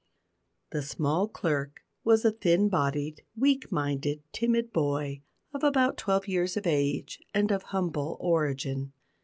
[0.71, 5.21] The small clerk was a thin bodied, weak minded, timid boy,
[5.53, 8.93] of about twelve years of age and of humble origin.